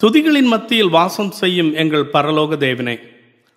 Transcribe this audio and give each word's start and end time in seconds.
துதிகளின் 0.00 0.46
மத்தியில் 0.46 0.88
வாசம் 0.88 1.30
செய்யும் 1.30 1.70
எங்கள் 1.74 2.04
பரலோக 2.12 2.56
தேவனே 2.56 2.94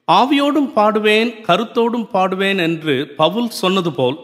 ஆவியோடும் 0.08 0.68
பாடுவேன் 0.76 1.30
கருத்தோடும் 1.46 2.08
பாடுவேன் 2.14 2.60
என்று 2.66 2.96
பவுல் 3.16 3.48
சொன்னது 3.60 3.92
போல் 3.94 4.18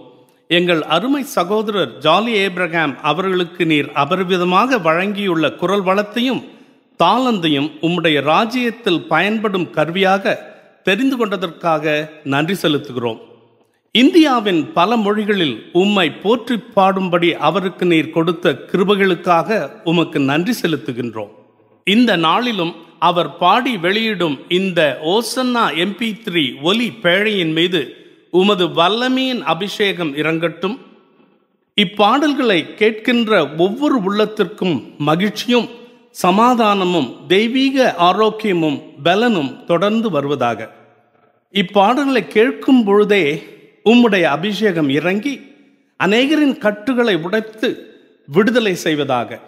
எங்கள் 0.50 0.82
அருமை 0.96 1.21
சகோதரர் 1.36 1.94
ஜாலி 2.00 2.34
ஏப்ரகாம் 2.42 2.96
அவர்களுக்கு 3.02 3.66
நீர் 3.66 3.90
அபரிவிதமாக 4.04 4.82
வழங்கியுள்ள 4.88 5.54
குரல் 5.55 5.82
வளத்தையும் 5.82 6.44
தாளந்தையும் 7.00 7.71
உம்முடைய 7.82 8.18
ராஜ்யத்தில் 8.21 9.01
பயன்படும் 9.07 9.70
கருவியாக 9.70 10.36
தெரிந்து 10.83 11.15
கொண்டதற்காக 11.17 12.09
நன்றி 12.23 12.55
செலுத்துகிறோம். 12.61 13.20
இந்தியாவின் 13.95 14.61
பல 14.73 14.97
மொழிகளில் 14.97 15.57
உம்மை 15.71 16.07
போற்றி 16.11 16.57
பாடும்படி 16.75 17.31
அவருக்கு 17.49 17.86
நீர் 17.86 18.15
கொடுத்த 18.20 18.57
கிருபைகளுக்காக 18.71 19.70
உமக்கு 19.83 20.20
நன்றி 20.20 20.55
செலுத்துகின்றோம். 20.61 21.33
இந்த 21.94 22.12
நாளிலும் 22.28 22.74
அவர் 23.08 23.38
பாடி 23.38 23.74
வெளியிடும் 23.78 24.38
இந்த 24.50 24.80
ஓசன்னா 25.14 25.66
எம்பி 25.84 26.10
த்ரீ 26.25 26.43
ஒலி 26.61 26.88
பேழையின் 27.04 27.54
மீது 27.54 27.82
உமது 28.39 28.66
வல்லமையின் 28.80 29.42
அபிஷேகம் 29.54 30.11
இறங்கட்டும். 30.16 30.78
இப்பாடல்களை 31.82 32.59
கேட்கின்ற 32.81 33.31
ஒவ்வொரு 33.58 33.97
உள்ளத்திற்கும் 34.08 34.75
மகிழ்ச்சியும் 34.97 35.67
சமாதானமும் 36.22 37.09
தெய்வீக 37.28 37.95
ஆரோக்கியமும் 38.00 38.80
பலனும் 39.03 39.52
தொடர்ந்து 39.66 40.09
வருவதாக. 40.09 40.69
இப்பாடல்களை 41.53 42.23
கேட்கும் 42.28 42.83
பொழுதே 42.83 43.23
உம்முடைய 43.86 44.25
அபிஷேகம் 44.38 44.89
இறங்கி 45.00 45.33
அநேகரின் 46.00 46.58
கட்டுகளை 46.58 47.16
உடைத்து 47.25 47.69
விடுதலை 48.28 48.75
செய்வதாக. 48.86 49.39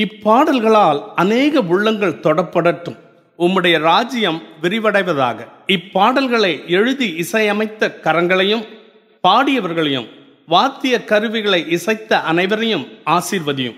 இப்பாடல்களால் 0.00 1.00
அநேக 1.14 1.60
உள்ளங்கள் 1.60 2.20
தொடப்படட்டும். 2.22 2.98
உம்முடைய 3.38 3.78
ராஜ்யம் 3.78 4.42
விரிவடைவதாக. 4.62 5.46
இப்பாடல்களை 5.66 6.68
எழுதி 6.68 7.08
இசையமைத்த 7.18 8.00
கரங்களையும் 8.02 8.64
பாடியவர்களையும் 9.28 10.08
வாத்திய 10.46 11.04
கருவிகளை 11.04 11.60
இசைத்த 11.68 12.12
அனைவரையும் 12.12 12.86
ஆசீர்வதியும். 13.06 13.76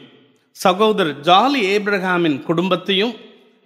சகோதரர் 0.51 1.21
ஜாலி 1.21 1.63
ஏப்ரஹாமின் 1.77 2.43
குடும்பத்தையும் 2.43 3.15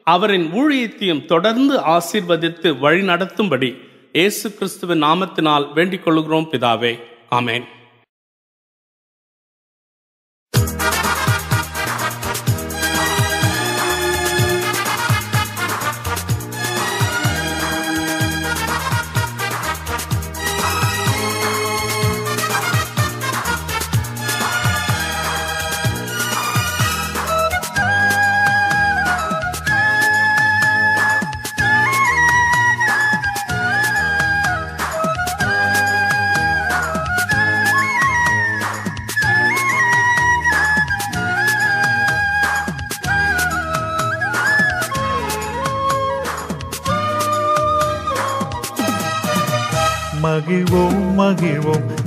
அவரின் 0.02 0.50
ஊழியத்தையும் 0.52 1.24
தொடர்ந்து 1.24 1.78
ஆசீர்வதித்து 1.78 2.76
வழிநடத்தும்படி 2.82 3.76
இயேசு 4.12 4.54
கிறிஸ்துவின் 4.54 5.02
நாமத்தினால் 5.02 5.72
வேண்டிக் 5.72 6.04
கொள்கிறோம் 6.04 6.48
பிதாவே. 6.52 6.98
ஆமேன். 7.30 7.64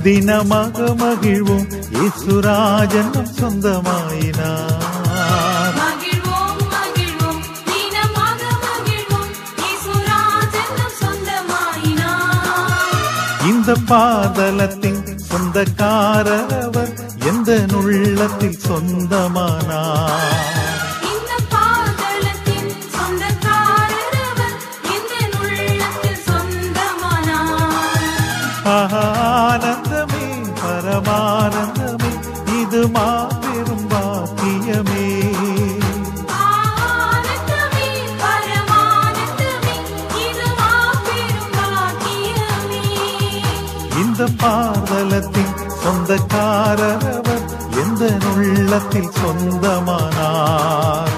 தினமாக 0.04 0.76
மகிழ்வோம். 1.02 1.68
இசுராஜன் 1.92 3.26
சொந்தமாயினார். 3.40 4.80
இந்த 13.46 13.72
பாதலத்தின் 13.88 15.16
சொந்தக்காரர் 15.16 16.62
அவர் 16.62 16.92
எந்த 17.24 17.64
உள்ளத்தில் 17.72 18.58
சொந்தமானார். 18.68 20.41
இந்த 44.12 44.24
பாதலத்தின் 44.36 45.52
சொந்தக்காரவர் 45.82 47.44
எந்த 47.82 48.02
உள்ளத்தில் 48.32 49.08
சொந்தமானார்? 49.20 51.14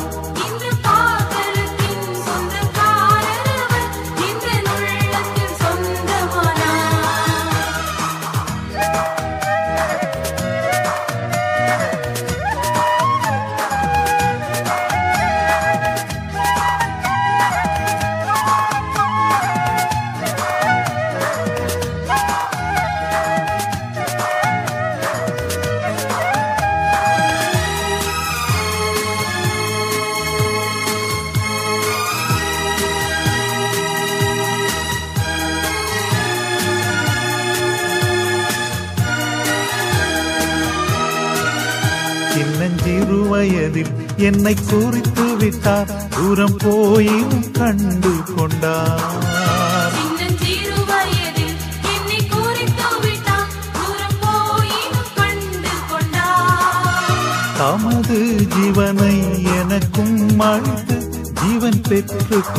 என்னை 44.16 44.54
குறித்து 44.54 45.36
விட்டார். 45.36 46.08
தூரம் 46.08 46.56
போயும் 46.56 47.50
கண்டு 47.50 48.10
கொண்டார். 48.36 49.32
தமது 57.56 58.46
ஜீவனை 58.58 59.44
எனக்கும் 59.58 60.40
அளித்து 60.40 61.08
ஜீவன் 61.32 61.80
பெற்றுக் 61.80 62.54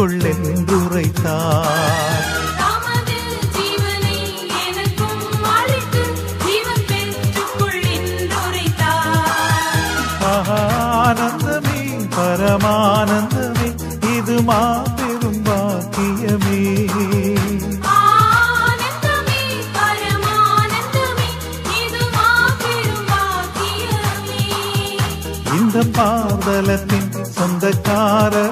சார 27.95 28.44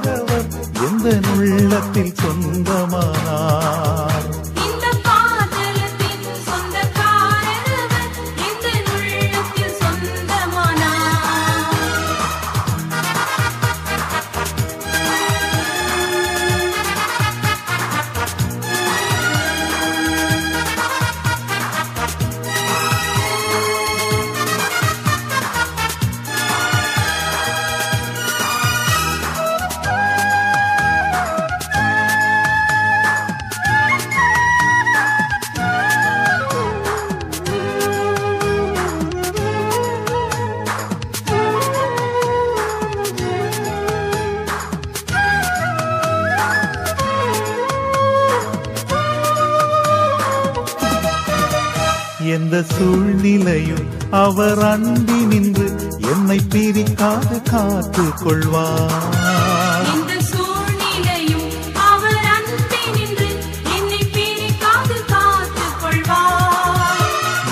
காத்துக் 57.96 58.22
கொள்வார் 58.22 59.10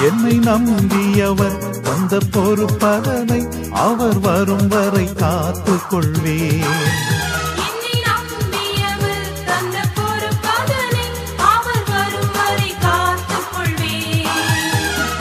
என்னை 0.07 0.35
நம்பியவர் 0.47 1.59
தந்த 1.81 2.21
பொறுப்பதனை 2.31 3.41
அவர் 3.81 4.19
வரும் 4.19 4.67
வரை 4.67 5.07
காத்துக் 5.15 5.87
கொள்வேன் 5.89 6.67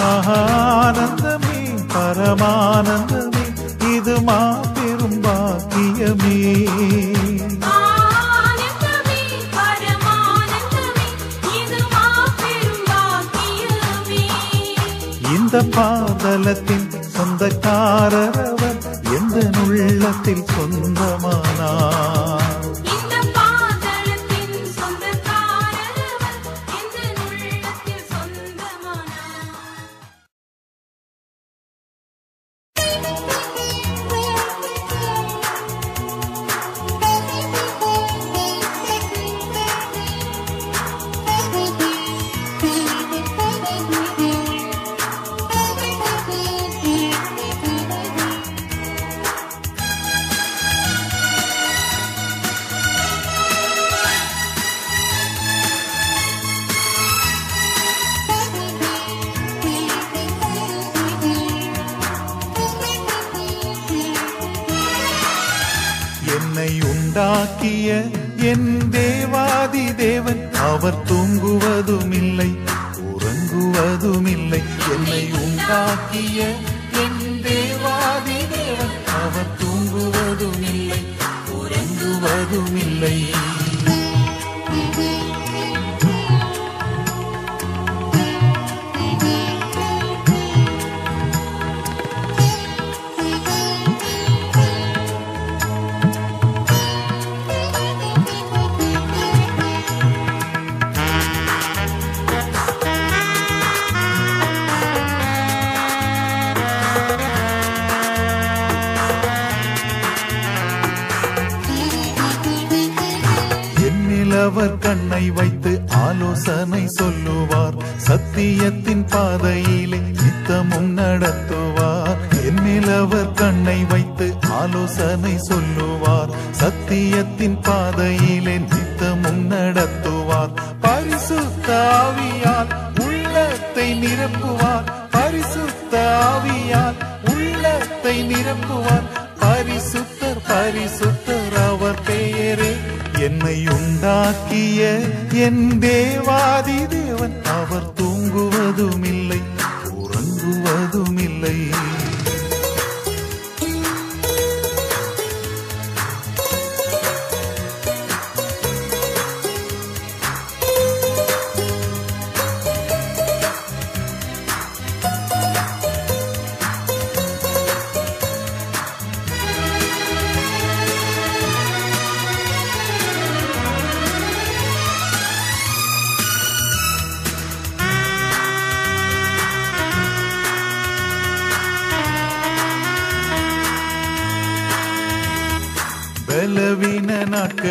ஆனந்தமே 0.09 1.61
பரமானந்தமே 1.95 3.45
இது 3.91 4.17
மாபெரும் 4.21 4.70
இந்த 15.35 15.57
பாதலத்தின் 15.77 16.87
சொந்தக்காரர் 17.09 18.39
எந்த 19.17 19.37
உள்ளத்தில் 19.63 20.45
சொந்தமானார்? 20.55 22.40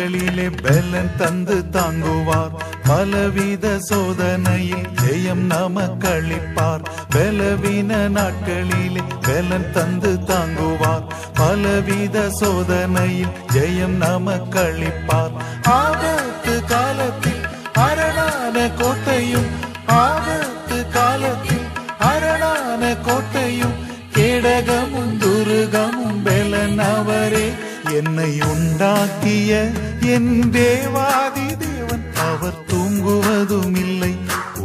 நாட்களிலே 0.00 0.50
பலன் 0.62 1.10
தந்து 1.16 1.70
தாங்குவார். 1.70 2.50
பலவித 2.82 3.78
சோதனையில் 3.78 4.86
ஜெயம் 5.02 5.44
நமக்களிப்பார். 5.50 6.84
பலவீன 7.08 8.08
நாட்களிலே 8.08 9.02
பலன் 9.22 9.72
தந்து 9.72 10.24
தாங்குவார். 10.24 11.04
பலவித 11.34 12.30
சோதனையில் 12.40 13.34
ஜெயம் 13.52 13.96
நமக்களிப்பார். 14.00 15.32
ஆபத்து 15.62 16.64
காலத்தில் 16.64 17.42
அரணான 17.72 18.70
கோட்டையும் 18.78 19.50
ஆபத்து 19.86 20.88
காலத்தில் 20.88 21.66
அரணான 21.98 22.96
கோட்டையும் 23.06 23.76
கேடகமும் 24.14 25.14
துருகமும் 25.18 26.22
பலன் 26.24 26.78
அவரே 26.78 27.52
என்னை 27.94 28.38
உண்டாக்கிய 28.38 29.70
என் 30.08 30.50
தேவாதி 30.50 31.46
தேவன் 31.56 32.04
அவர் 32.22 32.58
தூங்குவதும் 32.66 33.76
இல்லை 33.76 34.12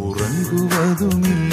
உறங்குவதும் 0.01 1.25
இல்லை 1.27 1.44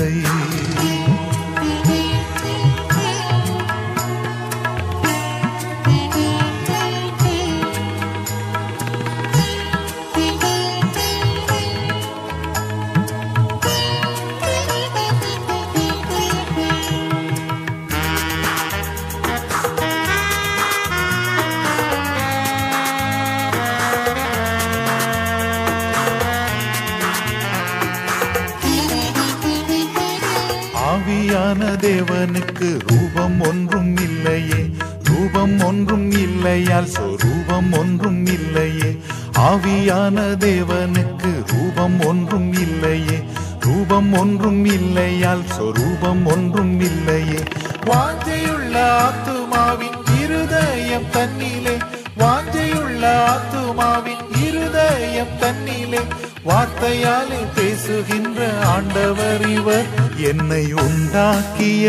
ஆவியான 31.13 31.65
தேவனுக்கு 31.77 32.81
ரூபம் 32.87 33.41
ஒன்றும் 33.41 33.97
இல்லையே. 33.97 34.71
ரூபம் 35.03 35.61
ஒன்றும் 35.61 36.11
இல்லையால் 36.11 36.87
சொரூபம் 36.87 37.73
ஒன்றும் 37.73 38.27
இல்லையே. 38.27 38.97
ஆவியான 39.39 40.19
தேவனுக்கு 40.37 41.33
ரூபம் 41.47 42.01
ஒன்றும் 42.01 42.53
இல்லையே. 42.53 43.23
ரூபம் 43.61 44.13
ஒன்றும் 44.13 44.65
இல்லையால் 44.65 45.45
சொரூபம் 45.47 46.27
ஒன்றும் 46.27 46.81
இல்லையே. 46.81 47.43
வாஞ்சையுள்ள 47.87 48.75
ஆத்துமாவின் 49.07 50.23
இருதயம் 50.23 51.11
தன்னிலே. 51.13 51.77
வாஞ்சையுள்ள 52.19 53.05
ஆத்துமாவின் 53.33 54.47
இருதயம் 54.47 55.39
தன்னிலே. 55.41 56.01
வார்த்தையாலே 56.47 57.41
பேசுகின்ற 57.55 58.39
ஆண்டவர் 58.67 59.51
இவர். 59.51 59.89
என்னை 60.17 60.75
உண்டாக்கிய 60.75 61.85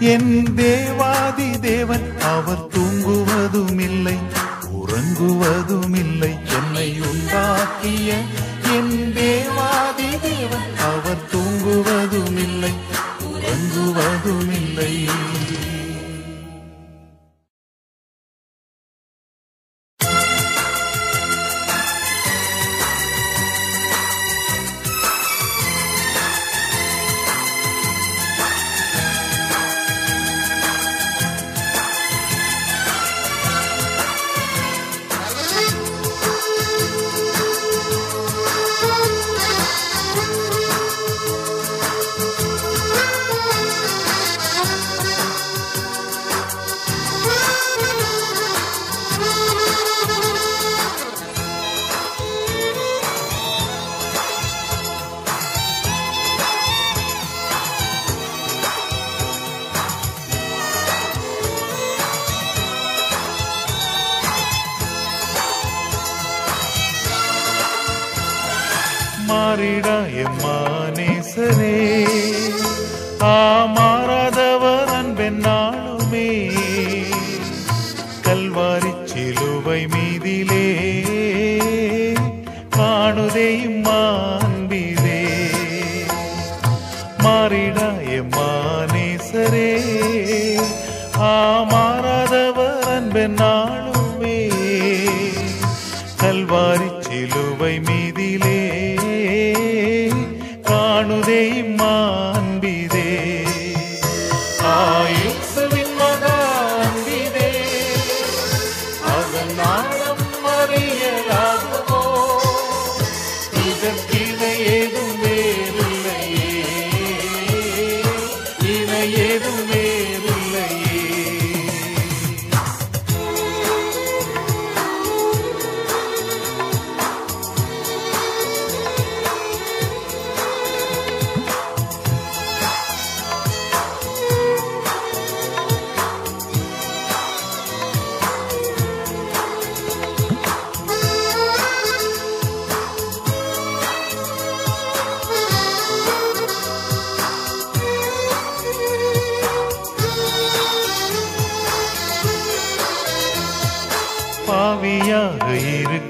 என் 0.00 0.54
தேவாதி 0.54 1.50
தேவன். 1.60 2.06
அவர் 2.20 2.66
தூங்குவதும் 2.74 3.80
இல்லை 3.80 4.16
உறங்குவதும் 4.78 5.94
இல்லை 6.04 6.32
என்னை 6.56 6.88
உண்டாக்கிய 7.00 8.08
என் 8.76 9.12
தேவாதி 9.14 10.10
தேவன். 10.22 10.66
அவர் 10.90 11.24
தூங்குவதும் 11.32 12.38
இல்லை 12.46 12.72
உறங்குவதும் 13.30 14.50
இல்லை 14.60 14.92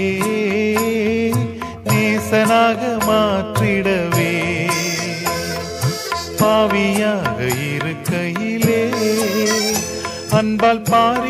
நேசனாக 1.84 2.98
மாற்றிடவே. 3.08 4.70
பாவியாக 6.40 7.52
இருக்கையிலே. 7.74 8.90
அன்பால் 10.32 10.82
பாரி 10.82 11.27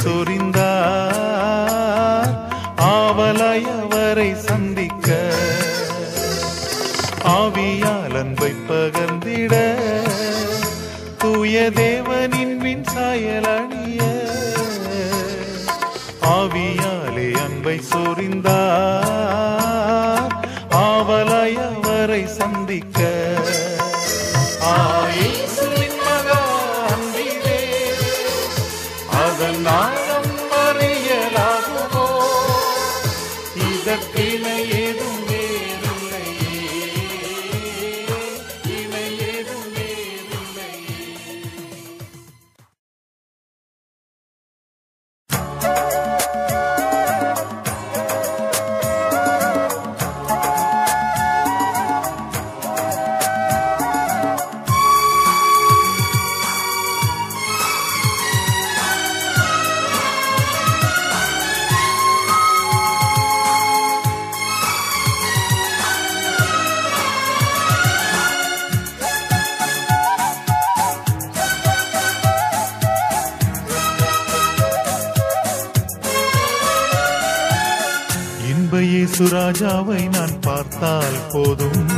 Sorry. 0.00 0.37
ராஜாவை 79.48 80.08
நான் 80.08 80.40
பார்த்தால் 80.40 81.18
போதும். 81.32 81.88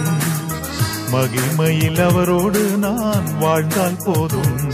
மகிமையில் 1.12 2.08
அவரோடு 2.08 2.58
நான் 2.58 3.38
வாழ்ந்தால் 3.38 3.96
போதும். 4.04 4.70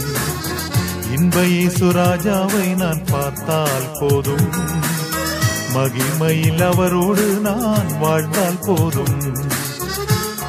இன்ப 1.15 1.45
இயேசு 1.45 1.85
ராஜாவை 1.85 2.75
நான் 2.75 3.05
பார்த்தால் 3.11 3.89
போதும். 3.99 4.49
மகிமையில் 5.73 6.61
அவரோடு 6.71 7.21
நான் 7.21 7.99
வாழ்ந்தால் 7.99 8.59
போதும். 8.65 9.19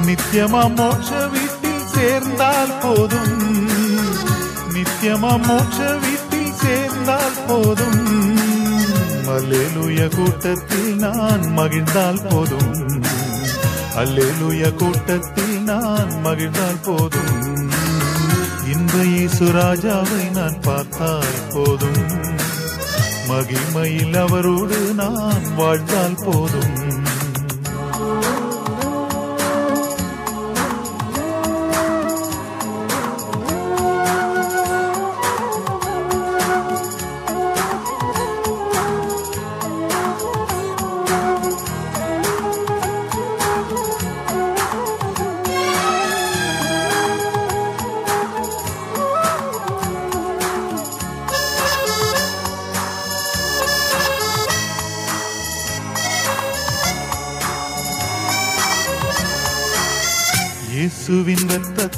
நித்தியமா 0.07 0.75
மோட்ச 0.75 1.31
வீட்டில் 1.31 1.87
சேர்ந்தால் 1.95 2.79
போதும். 2.83 3.39
நித்தியமா 4.73 5.41
மோட்ச 5.49 5.99
வீட்டில் 5.99 6.55
சேர்ந்தால் 6.55 7.39
போதும். 7.47 8.38
அல்லேலுய 9.29 10.17
கூட்டத்தில் 10.17 10.97
நான் 10.97 11.41
மகிழ்ந்தால் 11.41 12.27
போதும். 12.29 13.03
அல்லேலுய 13.97 14.75
கூட்டத்தில் 14.75 15.63
நான் 15.63 16.13
மகிழ்ந்தால் 16.25 16.81
போதும். 16.83 17.63
இன்ப 18.73 18.93
இயேசு 18.93 19.45
ராஜாவை 19.45 20.31
நான் 20.31 20.61
பார்த்தால் 20.61 21.39
போதும். 21.55 22.37
மகிமையில் 23.29 24.17
அவரோடு 24.17 24.95
நான் 24.95 25.55
வாழ்ந்தால் 25.57 26.19
போதும். 26.25 26.98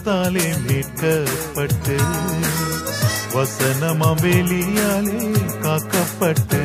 ரத்தத்தாலே 0.03 0.45
மீட்கப்பட்டு 0.67 1.95
வசனமாம் 3.35 4.21
வேலியாலே 4.23 5.19
காக்கப்பட்டு 5.65 6.61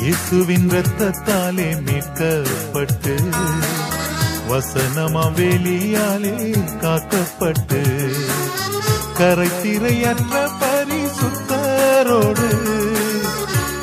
இயேசுவின் 0.00 0.66
ரத்தத்தாலே 0.72 1.68
மீட்கப்பட்டு 1.86 3.14
வசனமாம் 4.50 5.36
வேலியாலே 5.38 6.34
காக்கப்பட்டு 6.82 7.82
கரைத்திரையற்ற 9.20 10.34
பரிசுத்தரோடு 10.62 12.50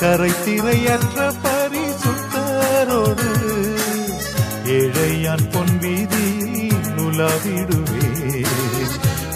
கரைத்திரையற்ற 0.04 1.20
உலாவிடுவே 7.44 8.44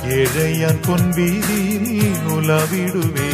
ஏழையான் 0.04 0.82
பொன் 0.82 1.10
வீதியில் 1.10 2.28
உலாவிடுவே 2.28 3.32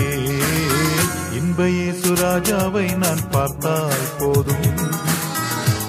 இன்பையே 1.31 1.89
சுராஜாவை 1.91 2.17
ராஜாவை 2.21 2.97
நான் 2.97 3.29
பார்த்தால் 3.29 4.07
போதும். 4.19 4.71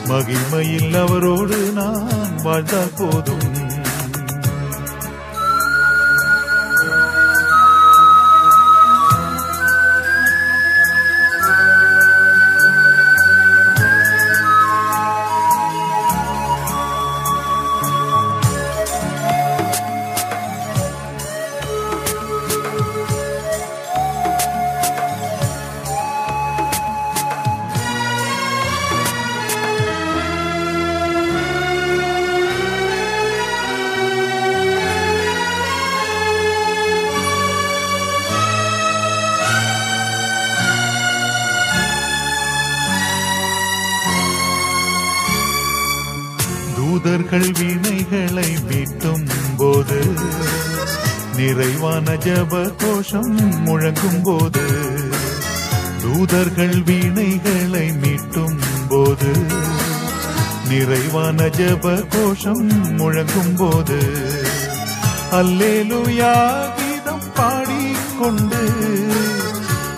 மகிமையில் 0.09 0.97
அவரோடு 0.97 1.73
நான் 1.75 2.43
வாழ்ந்தால் 2.43 2.95
போதும். 2.97 3.54
ஜப 52.25 52.53
கோஷம் 52.81 53.33
முழங்கும் 53.67 54.23
போது 54.23 54.65
தூதர்கள் 56.03 56.79
வீணைகளை 56.83 57.87
மீட்டும் 58.03 58.59
போது 58.89 59.33
நிறைவான 60.69 61.49
ஜப 61.59 61.85
கோஷம் 62.09 62.65
முழங்கும் 62.99 63.55
போது 63.57 63.99
அல்லேலுயா 65.31 66.35
கீதம் 66.79 67.27
பாடிக்கொண்டு 67.37 68.63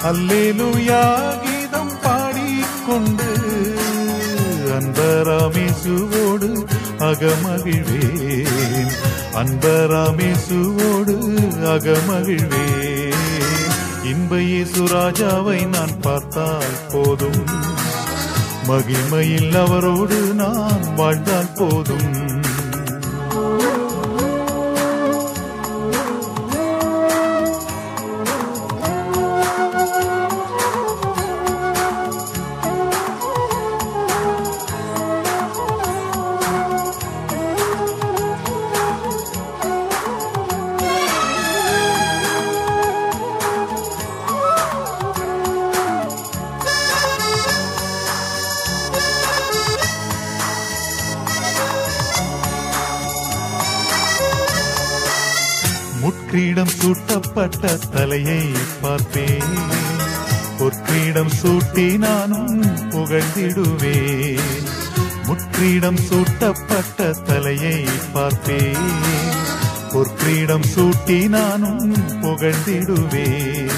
அல்லேலுயா 0.03 1.03
கீதம் 1.45 1.95
பாடிக்கொண்டு 2.03 3.31
அன்பராமேசுவோடு 4.77 6.49
அகமகிழ்வேன். 7.01 8.93
அன்பராமேசுவோடு 9.35 10.96
அகமகிழ்வேன் 11.67 13.15
இன்ப 14.05 14.41
இயேசு 14.41 14.85
ராஜாவை 14.85 15.67
நான் 15.69 16.01
பார்த்தால் 16.01 16.77
போதும். 16.93 17.45
மகிமையில் 18.69 19.57
அவரோடு 19.67 20.15
நான் 20.15 20.95
வாழ்ந்தால் 20.95 21.53
போதும். 21.55 22.36
சூட்டப்பட்ட 57.17 57.67
தலையை 57.93 58.41
பார்ப்பேன் 58.81 59.53
பொற்கிடம் 60.59 61.31
சூட்டி 61.39 61.85
நானும் 62.03 62.59
புகழ்ந்திடுவேன். 62.93 64.51
முற்றிடம் 65.29 66.01
சூட்டப்பட்ட 66.09 67.07
தலையை 67.29 67.79
பார்ப்பேன் 68.17 68.91
பொற்கிடம் 69.93 70.67
சூட்டி 70.75 71.19
நானும் 71.35 71.95
புகழ்ந்திடுவேன். 72.25 73.73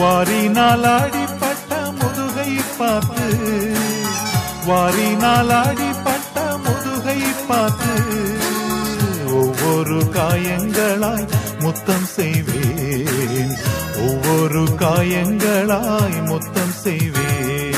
வாரினால் 0.00 0.88
ஆடிப்பட்ட 0.94 1.82
முதுகை 2.00 2.52
பார்த்து 2.80 3.28
வாரினால் 4.70 5.54
ஆடிப்பட்ட 5.62 6.46
முதுகை 6.66 7.20
பார்த்து 7.50 7.94
ஒவ்வொரு 9.40 9.98
காயங்களாய் 10.16 11.28
முத்தம் 11.66 12.04
செய்வேன். 12.04 13.56
ஒவ்வொரு 13.98 14.62
காயங்களாய் 14.62 16.24
முத்தம் 16.24 16.74
செய்வேன். 16.82 17.74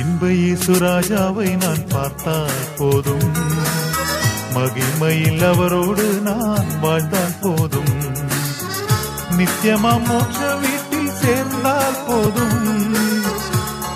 இன்ப 0.00 0.26
இசுராஜாவை 0.26 1.56
நான் 1.64 1.86
பார்த்தால் 1.88 2.62
போதும். 2.78 3.32
மகிமையில் 4.54 5.52
அவரோடு 5.52 6.20
நான் 6.22 6.80
வாழ்ந்தால் 6.80 7.38
போதும். 7.42 7.94
நித்தியமா 9.38 9.94
மோட்ச 10.08 10.38
வீட்டில் 10.60 11.14
சேர்ந்தால் 11.22 11.98
போதும். 12.06 12.94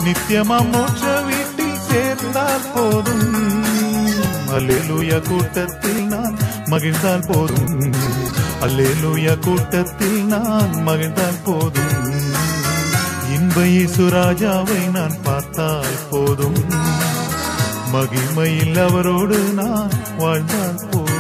நித்தியமா 0.04 0.58
மோட்ச 0.72 1.24
வீட்டில் 1.24 1.80
சேர்ந்தால் 1.90 2.66
போதும். 2.74 3.64
அல்லேலூயா 4.52 5.28
கூட்டத்தில் 5.28 6.06
நான் 6.06 6.36
மகிழ்ந்தால் 6.64 7.24
போதும். 7.26 8.15
அல்லேலூயா 8.60 9.34
கூட்டத்தில் 9.40 10.24
நான் 10.24 10.74
மகிழ்ந்தால் 10.86 11.42
போதும். 11.44 11.94
இன்ப 13.34 13.60
இயேசுராஜாவை 13.60 14.90
நான் 14.90 15.22
பார்த்தால் 15.22 15.98
போதும். 16.10 16.60
மகிமையில் 17.92 18.78
அவரோடு 18.88 19.38
நான் 19.54 19.92
வாழ்ந்தால் 20.18 20.88
போதும். 20.90 21.15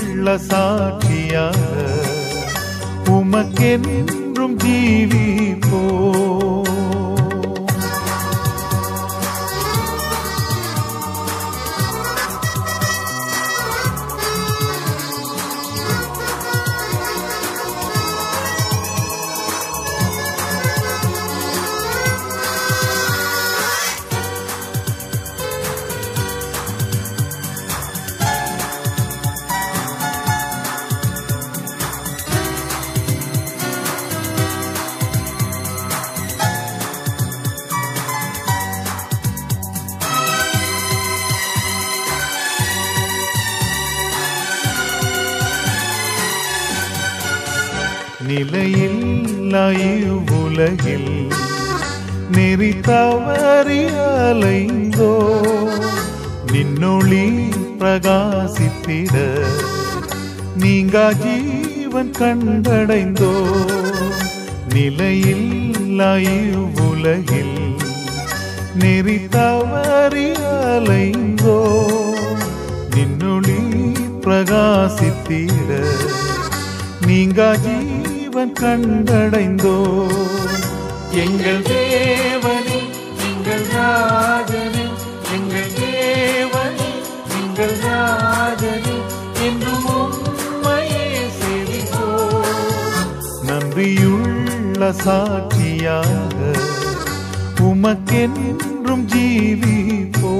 உள்ள 0.00 0.38
சாட்சியாக 0.38 1.58
உமக்கென்றும் 3.10 4.56
ஜீவி 4.64 5.26
போ. 5.70 5.80
நிலையில்லா 48.38 49.70
உலகில் 50.42 51.32
நெறி 52.30 52.80
தவறி 52.80 53.84
அலைந்தோ? 53.84 55.10
நின்னொளி 56.52 57.50
பிரகாசித்திட 57.78 59.14
நீங்கா 60.56 61.12
ஜீவன் 61.12 62.10
கண்டடைந்தோ? 62.18 63.32
நிலையில்லா 64.68 66.12
உலகில் 66.90 67.76
நெறி 68.74 69.28
தவறி 69.28 70.30
அலைந்தோ? 70.52 71.58
நின்னொளி 72.90 73.60
பிரகாசித்திட 74.20 75.84
நீங்கா 77.06 77.54
ஜீ 77.54 77.87
ஜீவன் 78.38 78.58
கண்டடைந்தோ 78.58 79.72
எங்கள் 81.22 81.62
தேவனே 81.68 82.76
எங்கள் 83.28 83.64
ராஜனே 83.70 84.84
எங்கள் 85.36 85.72
தேவனே 85.78 86.90
எங்கள் 87.38 87.74
ராஜனே 87.80 88.94
என்றும் 89.46 89.88
உண்மையே 90.36 91.08
சேவிப்போ 91.38 92.06
நன்றியுள்ள 93.48 94.92
சாட்சியாக 95.02 96.38
உமக்கென்றும் 97.64 99.04
ஜீவிப்போ 99.06 100.34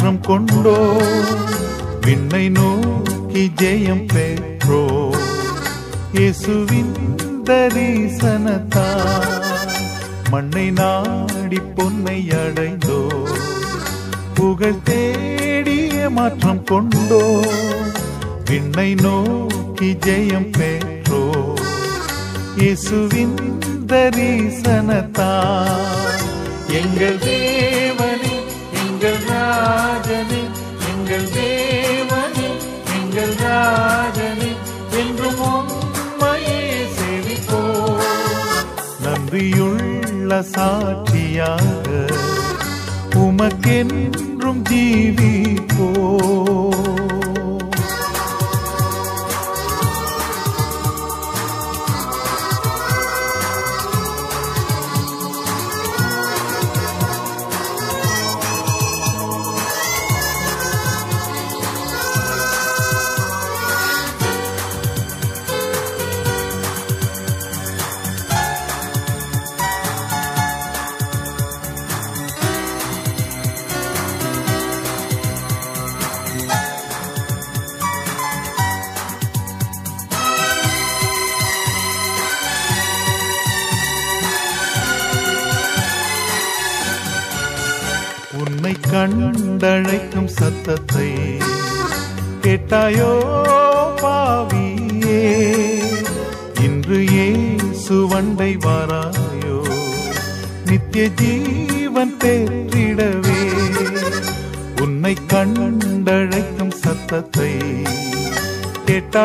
மாற்றம் 0.00 0.20
கொண்டோ? 0.20 0.74
விண்ணை 2.00 2.48
நோக்கி 2.48 3.42
ஜெயம் 3.56 4.04
பெற்றோ? 4.14 4.80
இயேசுவின் 6.12 6.92
தரிசனத்தா? 7.44 8.84
மண்ணை 10.30 10.70
நாடி 10.70 11.60
பொன்னை 11.76 12.30
அடைந்தோ? 12.42 13.00
புகழ் 14.34 14.82
தேடிய 14.84 16.10
மாற்றம் 16.10 16.64
கொண்டோ? 16.64 17.22
விண்ணை 18.50 18.94
நோக்கி 18.94 19.90
ஜெயம் 20.06 20.50
பெற்றோ? 20.58 21.22
இயேசுவின் 22.56 23.38
தரிசனத்தா? 23.86 25.32
எங்கள் 26.68 27.18
தே 27.18 27.38
எங்கள் 31.18 31.32
தேவனே 31.36 32.48
எங்கள் 32.96 33.32
ராஜனே 33.40 34.50
என்றும் 34.98 35.40
உண்மையே 35.46 36.60
சேவிப்போ 36.96 37.62
நன்றியுள்ள 39.04 40.38
சாட்சியாக 40.52 41.88
உமக்கென்றும் 43.22 44.62
ஜீவிப்போ 44.70 45.88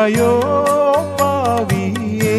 கேட்டாயோ 0.04 0.32
பாவியே 1.18 2.38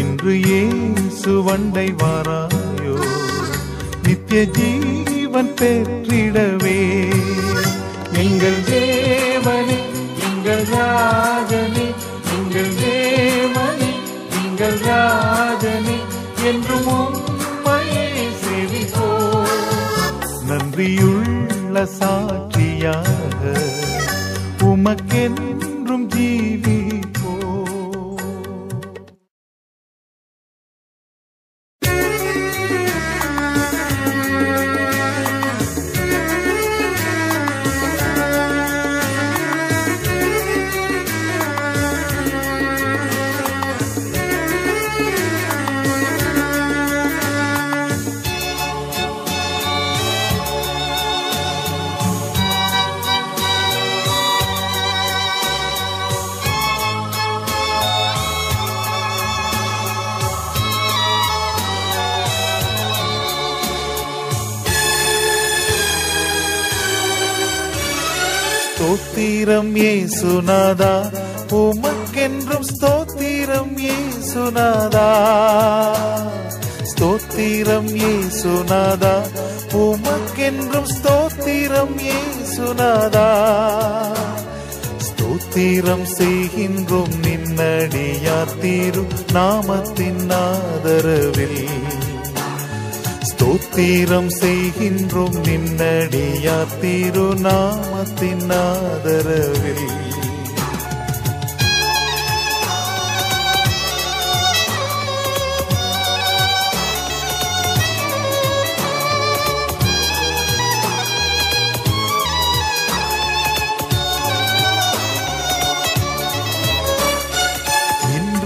இன்று 0.00 0.34
ஏன் 0.56 0.84
சுவண்டை 1.20 1.86
வாராயோ 2.00 2.96
நித்திய 4.04 4.42
ஜீவன் 4.58 5.50
பெற்றிடவே. 5.60 6.76
எங்கள் 8.22 8.60
தேவனே 8.70 9.78
எங்கள் 10.28 10.64
ராஜனே 10.72 11.86
எங்கள் 12.36 12.72
தேவனே 12.82 13.90
எங்கள் 14.42 14.78
ராஜனே 14.86 15.98
என்றும் 16.50 16.88
உம்மையே 16.98 18.06
சேவிப்போ. 18.42 19.08
நன்றியுள்ள 20.50 21.84
சாட்சியாக 21.98 23.40
உமக்கென்றும் 24.70 25.61
ஜீவிப்போ 26.08 26.81
ஏசுநாதா 70.22 70.90
உமக்கென்றும் 71.60 72.66
ஸ்தோத்திரம் 72.70 73.72
ஏசுநாதா 73.92 75.06
ஸ்தோத்திரம் 76.90 77.90
ஏசுநாதா 78.10 79.14
உமக்கென்றும் 79.80 80.88
ஸ்தோத்திரம் 80.94 81.96
ஏசுநாதா 82.12 83.26
ஸ்தோத்திரம் 85.06 86.06
செய்கின்றோம் 86.18 87.16
நின்னடியார் 87.24 88.54
தீரும் 88.60 89.16
நாமத்தின் 89.34 90.24
ஆதரவில். 90.38 91.60
ஸ்தோத்திரம் 93.30 94.30
செய்கின்றோம் 94.40 95.36
நின்னடியார் 95.48 96.74
திருநாமத்தின் 96.80 98.48
ஆதரவில். 98.62 100.11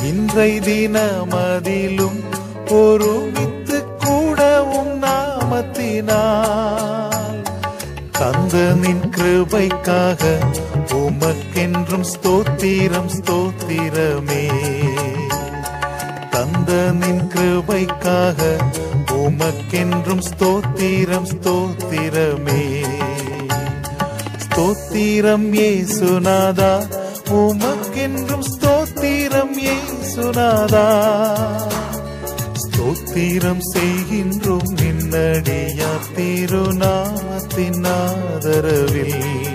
இன்றை 0.03 0.49
தினமதிலும் 0.59 2.19
ஒருமித்து 2.69 3.79
கூடவும் 3.99 5.03
நாமத்தினார் 5.03 5.87
தந்த 8.11 8.55
நின் 8.83 9.07
கிருபைக்காக 9.17 10.23
உமக்கென்றும் 11.03 12.09
ஸ்தோத்திரம் 12.13 13.13
ஸ்தோத்திரமே. 13.17 14.45
தந்த 16.31 16.71
நின் 16.93 17.25
கிருபைக்காக 17.35 18.41
உமக்கென்றும் 19.37 20.23
ஸ்தோத்திரம் 20.29 21.27
ஸ்தோத்திரமே. 21.33 22.63
ஸ்தோத்திரம் 24.45 25.49
ஏசுநாதா 25.69 26.71
உமக்கென்றும் 27.31 28.47
ஸ்தோத்திரம் 28.53 29.55
ஏசுநாதா 29.75 30.87
ஸ்தோத்திரம் 32.63 33.63
செய்கின்றோம் 33.75 34.71
நின்னடியா 34.79 35.93
திருநாமத்தின் 36.17 37.85
ஆதரவில். 37.85 39.46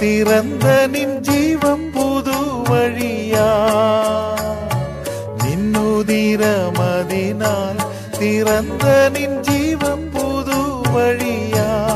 திறந்த 0.00 0.86
நின் 0.86 1.20
ஜீவம் 1.20 1.90
புது 1.90 2.32
வழியா? 2.68 3.66
நின்னுதிரமதினால் 5.44 7.88
திறந்த 8.18 9.08
நின் 9.12 9.40
ஜீவம் 9.40 10.10
புது 10.10 10.58
வழியா? 10.94 11.86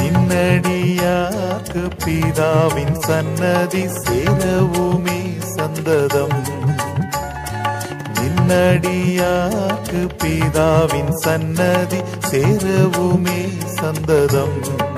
நின்னடியாக்கு 0.00 1.88
பிதாவின் 2.04 2.98
சன்னதி 2.98 3.82
சேரவுமே 3.82 5.38
சந்ததம். 5.38 6.42
நின்னடியாக்கு 8.14 10.08
பிதாவின் 10.24 11.12
சன்னதி 11.12 12.00
சேரவுமே 12.30 13.66
சந்ததம். 13.66 14.91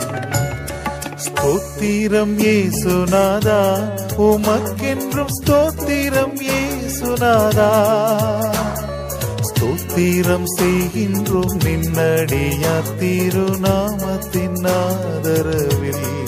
ஸ்தோத்திரம் 1.85 2.39
ஏசுநாதா. 2.39 3.77
உமக்கென்றும் 4.19 5.33
ஸ்தோத்திரம் 5.45 6.41
ஏசுநாதா. 6.41 7.73
ஸ்தோத்திரம் 9.41 10.45
செய்கின்றோம் 10.61 11.57
நின்னடியா 11.65 12.83
திருநாமத்தின் 12.99 14.67
ஆதரவில். 14.67 16.24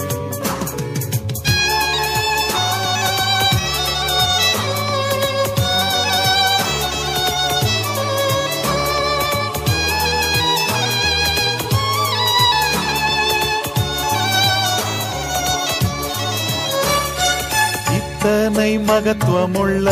இத்தனை 18.27 18.79
மகத்துவமுள்ள 18.79 19.89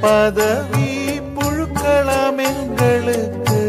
பதவி 0.00 0.90
புழுக்கலாம் 1.36 2.38
எங்களுக்கு. 2.44 3.62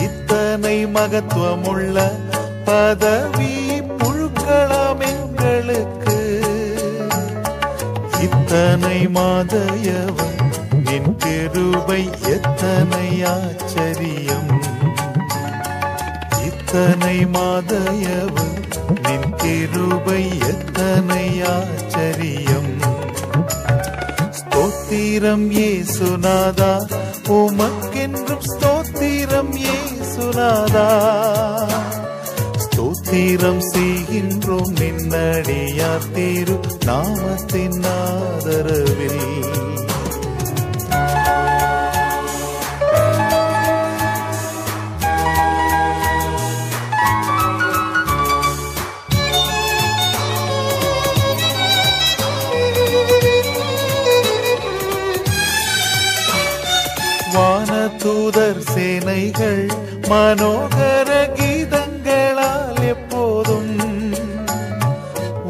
இத்தனை 0.00 0.86
மகத்துவமுள்ள 0.86 2.06
பதவி 2.64 3.52
புழுக்கலாம் 3.98 5.02
எங்களுக்கு. 5.10 6.18
இத்தனை 8.20 8.98
மாதையவன் 9.08 10.40
நின் 10.84 11.16
திருவை 11.24 12.02
எத்தனை 12.36 13.24
ஆச்சரியம். 13.24 14.52
இத்தனை 16.44 17.16
மாதையவன் 17.26 18.55
கிருபை 19.46 20.38
எத்தனை 20.38 21.42
ஆச்சரியம். 21.42 22.72
ஸ்தோத்திரம் 24.38 25.46
ஏசுநாதா 25.66 26.72
உமக்கென்றும் 27.28 28.44
ஸ்தோத்திரம் 28.50 29.52
ஏசுநாதா 29.76 30.88
ஸ்தோத்திரம் 32.64 33.62
செய்கின்றோம் 33.72 34.72
நின்னடியார் 34.80 36.10
திரு 36.12 36.60
நாமத்தின் 36.86 37.82
ஆதரவில். 38.02 39.65
சேனைகள் 60.06 60.12
மனோகர 60.12 61.10
கீதங்களால் 61.36 62.80
எப்போதும் 62.86 63.72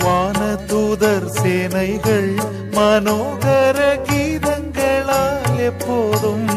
வானதூதர் 0.01 1.29
சேனைகள் 1.37 2.31
மனோகர 2.77 3.79
கீதங்களால் 4.09 5.59
எப்போதும் 5.61 6.49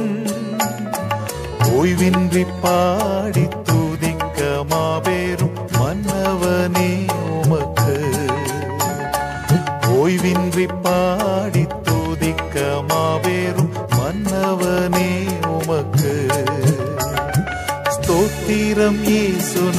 ஓய்வின்றி 1.73 2.43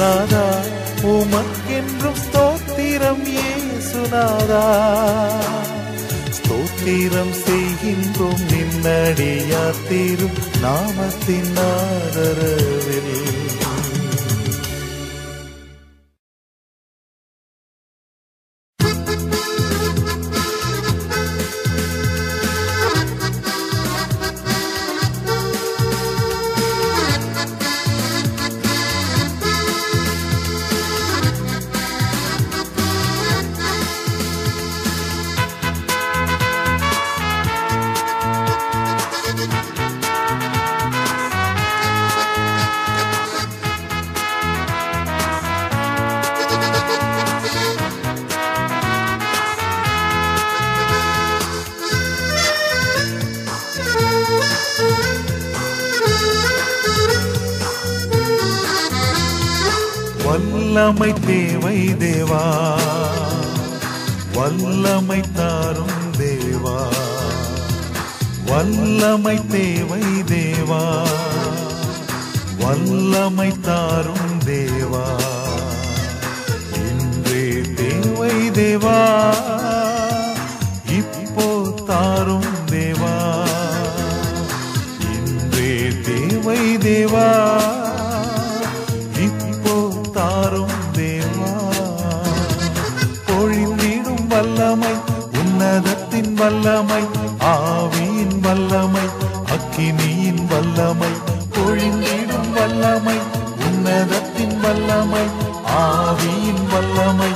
நாதா 0.01 0.45
உமக்கென்றும் 1.11 2.19
ஸ்தோத்திரம் 2.21 3.25
ஏசுநாதா 3.45 4.65
ஸ்தோத்திரம் 6.37 7.33
செய்கின்றோம் 7.45 8.43
நின்னடியா 8.51 9.63
தீரும் 9.89 10.39
நாமத்தின் 10.63 11.57
ஆதரவில். 11.65 13.13
உன்னதத்தின் 95.61 96.33
வல்லமை 96.33 97.01
ஆவியின் 97.39 98.39
வல்லமை 98.39 99.03
அக்கினியின் 99.55 100.45
வல்லமை 100.45 101.09
பொழிந்திடும் 101.49 102.49
வல்லமை 102.51 103.17
உன்னதத்தின் 103.67 104.55
வல்லமை 104.59 105.23
ஆவியின் 105.81 106.63
வல்லமை 106.73 107.29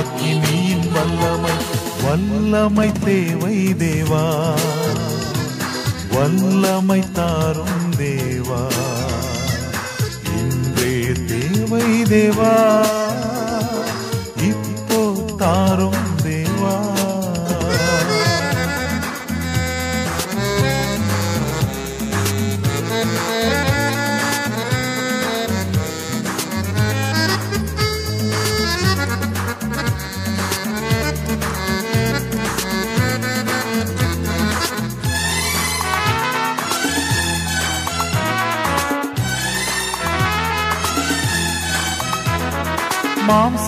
அக்கினியின் 0.00 0.86
வல்லமை. 0.92 1.54
வல்லமை 2.04 2.92
தேவை 3.04 3.56
தேவா 3.74 4.24
வல்லமை 6.12 7.02
தாரும் 7.12 7.90
தேவா. 7.98 8.62
இன்றே 10.38 10.94
தேவை 11.26 12.02
தேவா. 12.04 12.52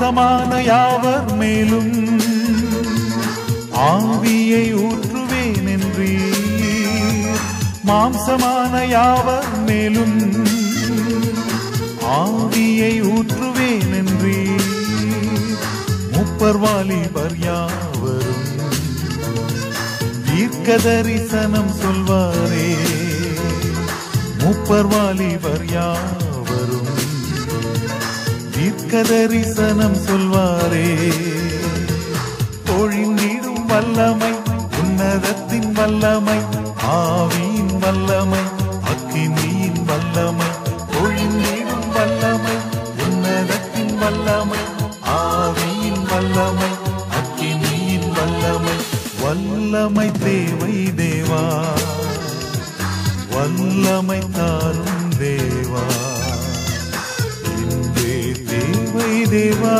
மாம்சமான 0.02 0.54
யாவர் 0.62 1.28
மேலும் 1.36 1.92
ஆவியை 3.86 4.64
ஊற்றுவேன் 4.80 5.66
என்றே 5.66 6.14
மாம்சமான 7.86 8.74
யாவர் 8.88 9.52
மேலும் 9.66 10.16
ஆவியை 12.16 12.92
ஊற்றுவேன் 13.12 13.94
என்றே 13.94 14.40
முப்பர் 16.12 16.58
வாலிபர் 16.58 17.36
யாவரும் 17.40 18.48
தீர்க்க 20.26 20.78
தரிசனம் 20.78 21.72
சொல்வாரே. 21.80 22.68
முப்பர் 24.38 24.86
வாலிபர் 24.86 25.66
யாவரும் 25.70 26.21
தீர்க்க 28.92 29.88
சொல்வாரே. 30.06 31.12
பொழிந்திடும் 32.66 33.66
வல்லமை 33.66 34.32
உன்னதத்தின் 34.80 35.72
வல்லமை 35.72 36.38
ஆவியின் 36.86 37.78
வல்லமை 37.78 38.38
அக்கினியின் 38.90 39.82
வல்லமை 39.84 40.46
பொழிந்திடும் 40.92 41.88
வல்லமை 41.94 42.54
உன்னதத்தின் 43.04 43.98
வல்லமை 43.98 44.58
ஆவியின் 45.02 46.04
வல்லமை 46.10 46.68
அக்கினியின் 47.18 48.08
வல்லமை. 48.12 48.76
வல்லமை 49.22 50.12
தேவை 50.12 50.92
தேவா 50.96 51.64
வல்லமை 53.30 54.18
தாரும் 54.32 55.10
தேவா. 55.20 56.11
தேவை 59.32 59.76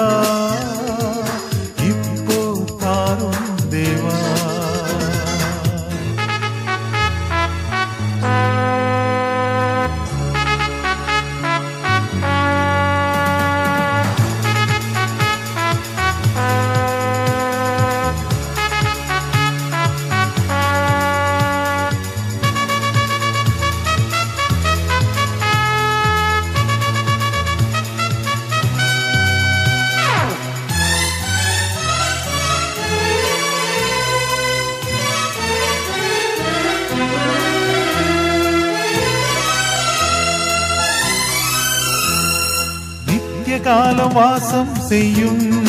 செய்யும் 44.93 45.67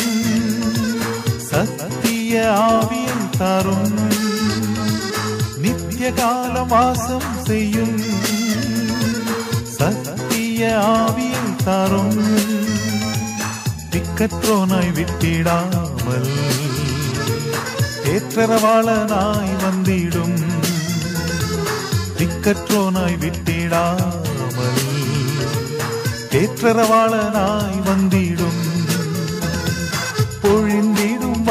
சத்திய 1.36 2.52
ஆவியை 2.56 3.36
தரும். 3.38 3.98
நித்திய 5.56 6.12
கால 6.12 6.62
வாசம் 6.62 7.30
செய்யும் 7.44 8.02
சத்திய 9.62 10.78
ஆவியை 10.86 11.64
தரும். 11.64 12.36
திக்கற்றோனாய் 13.90 14.92
விட்டிடாமல் 14.92 16.30
ஏற்றரவாளனாய் 18.04 19.56
வந்திடும். 19.64 20.42
திக்கற்றோனாய் 22.18 23.18
விட்டிடாமல் 23.18 24.82
ஏற்றரவாளனாய் 26.30 27.82
வந்திடும். 27.84 28.33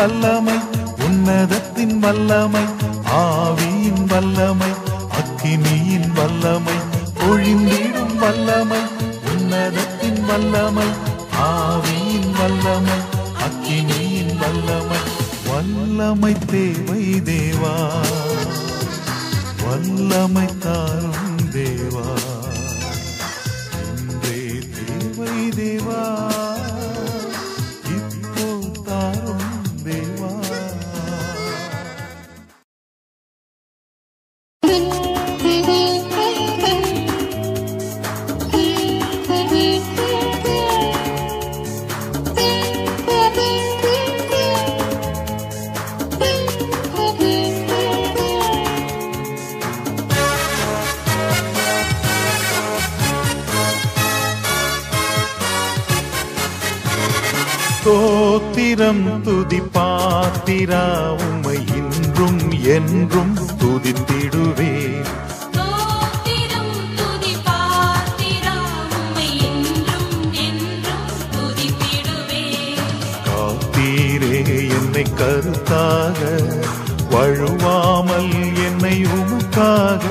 வல்லமை 0.03 0.55
உன்னதத்தின் 1.05 1.93
வல்லமை 1.99 2.63
ஆவியின் 3.17 4.01
வல்லமை 4.05 4.69
அக்கினியின் 5.11 6.09
வல்லமை 6.11 6.75
பொழிந்திடும் 7.13 8.15
வல்லமை 8.17 8.79
உன்னதத்தின் 9.33 10.19
வல்லமை 10.25 10.87
ஆவியின் 11.45 12.31
வல்லமை 12.31 12.97
அக்கினியின் 13.45 14.33
வல்லமை. 14.35 14.99
வல்லமை 15.47 16.33
தேவை 16.45 17.03
தேவா 17.21 17.75
வல்லமை 19.63 20.47
தாரும் 20.59 21.22
கருத்தாக 75.73 76.19
வழுவாமல் 77.11 78.33
என்னை 78.65 78.97
உமக்காக 79.13 80.03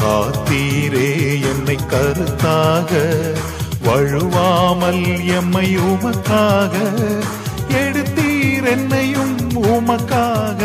காத்தீரே 0.00 1.10
என்னை 1.42 1.76
கருத்தாக 1.90 2.90
வழுவாமல் 3.84 5.04
எம்மை 5.36 5.68
உமக்காக 5.84 6.74
எடுத்தீர் 7.82 8.68
என்னையும் 8.70 9.36
உமக்காக 9.68 10.60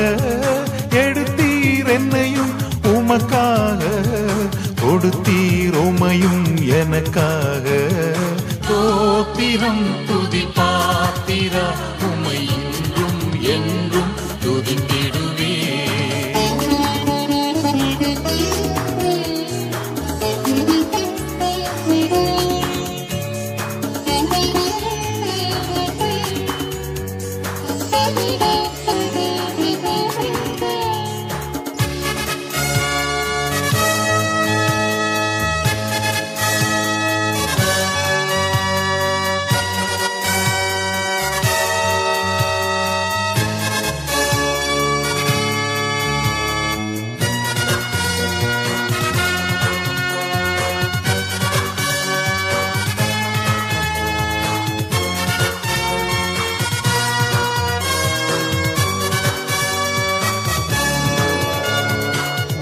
எடுத்தீர் 1.04 1.92
என்னையும் 1.94 2.54
உமக்காக 2.94 3.84
கொடுத்தீர் 4.82 5.78
உமையும் 5.82 6.46
எனக்காக. 6.80 7.68
தோத்திரம் 8.68 9.86
துதி 10.08 10.44
பாத்திரம். 10.56 11.79
என்றும் 14.60 14.99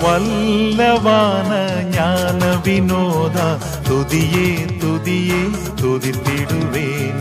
வல்லவான 0.04 1.52
ஞான 1.96 2.42
வினோதா 2.66 3.48
துதியே 3.90 4.48
துதியே 4.82 5.42
துதித்திடுவேன். 5.82 7.20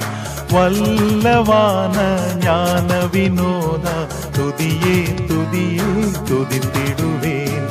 வல்லவான 0.54 1.96
ஞான 2.44 2.90
வினோதா 3.14 3.96
துதியே 4.36 4.96
துதியே 5.30 5.90
துதித்திடுவேன். 6.30 7.66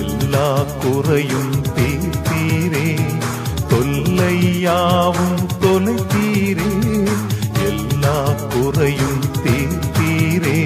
எல்லா 0.00 0.48
குறையும் 0.82 1.54
தீர்த்தீரே 1.76 2.88
தொல்லையாவும் 3.70 5.40
தொலைத்தீரே 5.62 6.70
எல்லா 7.68 8.18
குறையும் 8.54 9.24
தீர்த்தீரே 9.44 10.60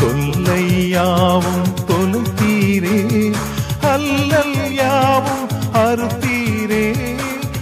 தொல்லையாவும் 0.00 1.69
அறுத்தீரே 5.78 6.86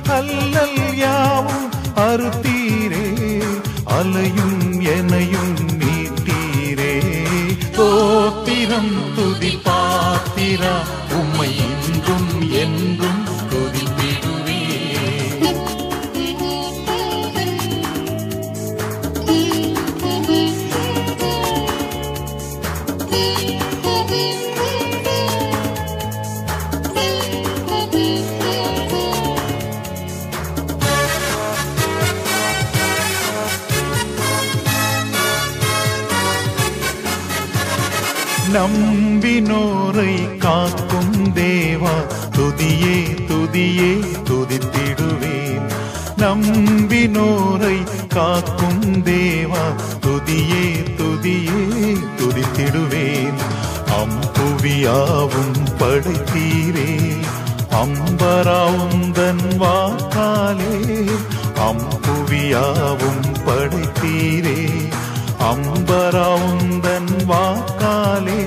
அல்லல் 0.09 0.97
யாவும் 0.97 1.67
அறுத்தீரே 2.01 3.05
அலையும் 3.85 4.61
எனையும் 4.95 5.55
நீட்டீரே. 5.81 6.95
தோத்திரம் 7.77 8.95
துதி 9.17 9.59
பாத்திரா 9.65 10.75
உம்மை 11.13 11.51
நம்பினோரை 39.39 40.39
காக்கும் 40.39 41.33
தேவா 41.35 41.93
துதியே 42.37 42.97
துதியே 43.29 43.91
துதித்திடுவேன். 44.29 45.69
நம்பினோரை 46.23 47.77
காக்கும் 48.09 48.83
தேவா 49.07 49.63
துதியே 50.01 50.65
துதியே 50.99 51.63
துதித்திடுவேன். 52.19 53.39
அம்புவியாவும் 53.99 55.61
படைத்தீரே 55.79 56.91
அம்பராவுந்தன் 57.83 59.47
வாக்காலே 59.63 60.75
அம்புவியாவும் 61.69 63.25
படைத்தீரே 63.47 64.61
அம்பராவுந்தன் 65.51 67.13
வாக்காலே 67.31 68.41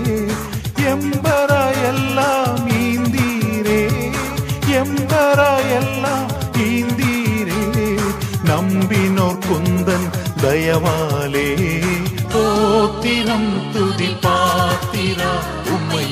எம்பராயெல்லாம் 0.92 2.62
ஈந்தீரே 2.82 3.82
எம்பராயெல்லாம் 4.80 6.30
ஈந்தீரே. 6.66 7.62
நம்பினோர் 8.44 9.42
குந்தன் 9.48 10.08
தயவாலே 10.44 11.48
போத்திரம் 12.34 13.52
துதி 13.74 14.12
பாத்திரா 14.26 15.32
உம்மை 15.74 16.06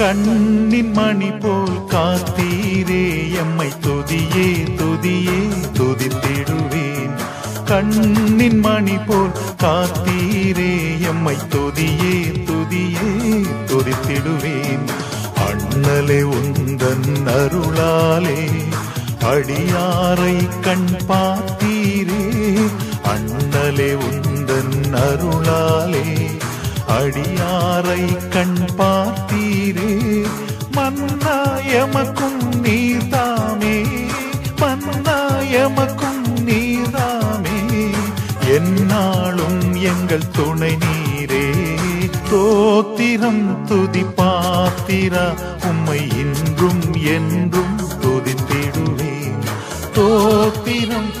கண்ணின் 0.00 0.92
மணி 0.92 1.30
போல் 1.30 1.84
காத்தீரே 1.88 3.32
எம்மை 3.32 3.68
தொதியே 3.80 4.46
தொதியே 4.76 5.38
தொதித்திடுவேன். 5.78 7.14
கண்ணின் 7.64 8.58
மணி 8.58 8.96
போல் 8.98 9.32
காத்தீரே 9.62 11.00
எம்மை 11.00 11.36
தொதியே 11.50 12.44
தொதியே 12.48 13.10
தொதித்திடுவேன். 13.66 14.86
அண்ணலே 15.48 16.20
உந்தன் 16.22 17.10
அருளாலே 17.38 18.40
அடியாரை 19.32 20.60
கண் 20.60 20.90
பார்த்தீரே. 21.08 22.22
அண்ணலே 23.04 23.90
உந்தன் 24.08 24.94
அருளாலே 25.06 26.06
அடியாரை 26.88 28.28
கண் 28.28 28.58
பார்த்தீரே. 28.78 29.49
மன்னா 30.72 31.36
எமக்கும் 31.72 32.40
நீர்தாமே 32.62 33.76
மன்னா 34.60 35.18
எமக்கும் 35.62 36.24
நீர்தாமே. 36.46 37.58
என்னாலும் 38.48 39.74
எங்கள் 39.74 40.30
துணை 40.30 40.76
நீரே 40.76 41.46
தோத்திரம் 42.30 43.64
துதி 43.64 44.04
பாத்திரா 44.16 45.34
உம்மை 45.66 46.00
இன்றும் 46.18 46.84
என்றும் 47.02 47.76
துதித்திடுவேன். 48.02 49.42
தோத்திரம் 49.94 51.19